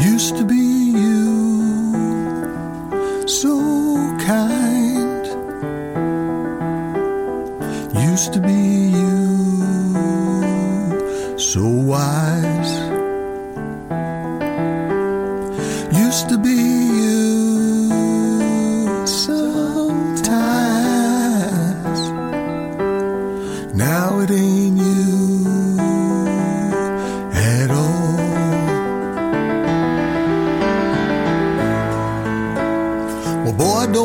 [0.00, 1.60] used to be you,
[3.26, 3.58] so
[4.20, 5.26] kind,
[7.94, 9.38] used to be you,
[11.38, 12.72] so wise,
[15.92, 16.69] used to be.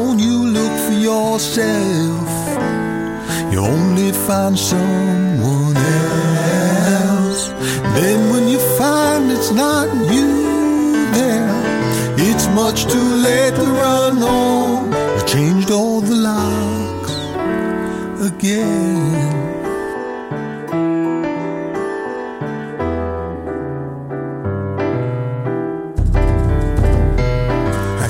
[0.03, 2.29] You look for yourself.
[3.51, 7.47] You only find someone else.
[7.95, 10.31] Then when you find it's not you
[11.13, 11.49] there,
[12.17, 14.91] it's much too late to run home.
[14.91, 17.13] You changed all the locks
[18.29, 19.64] again.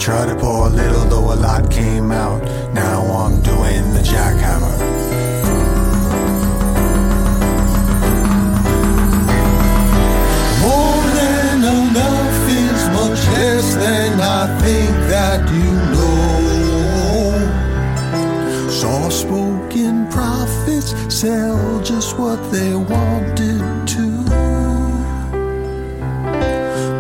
[0.05, 2.39] Tried to pour a little, though a lot came out.
[2.75, 4.77] Now I'm doing the jackhammer.
[10.61, 16.19] More than enough is much less than I think that you know.
[18.69, 24.07] Soft spoken prophets sell just what they wanted to.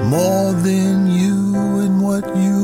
[0.09, 1.35] More than you
[1.81, 2.54] and what you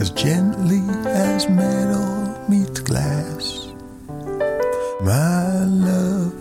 [0.00, 3.68] As gently as metal meets glass.
[5.02, 6.32] My love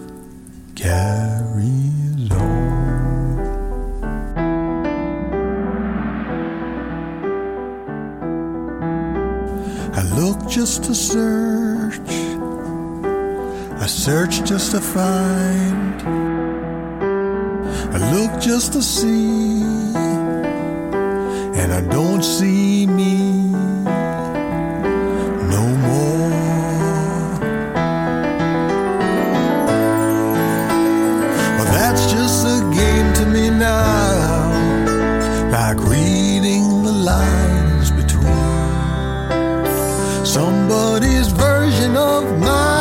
[0.76, 3.40] carries on.
[9.94, 12.00] I look just to search,
[13.82, 16.02] I search just to find,
[17.94, 19.85] I look just to see,
[21.66, 23.16] and I don't see me
[25.56, 26.30] no more.
[31.56, 34.52] Well, that's just a game to me now,
[35.52, 38.26] like reading the lines between
[40.24, 42.75] somebody's version of my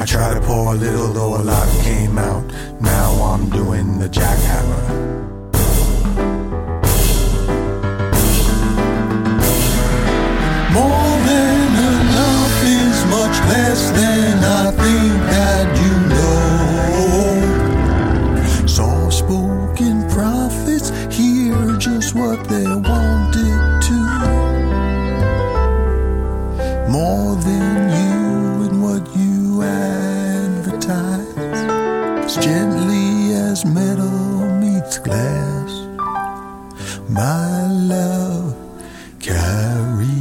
[0.00, 2.44] I tried to pour a little, though a lot came out.
[2.80, 4.84] Now I'm doing the jackhammer.
[10.72, 15.94] More than enough is much less than I think that you
[18.62, 18.66] know.
[18.68, 22.97] Soft spoken prophets hear just what they wanted
[32.40, 35.70] gently as metal meets glass.
[37.08, 38.54] My love
[39.20, 40.17] carries.